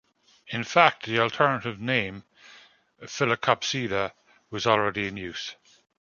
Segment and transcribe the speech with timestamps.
[0.47, 2.23] In fact the alternative name
[3.03, 4.13] Filicopsida
[4.49, 5.53] was already in use.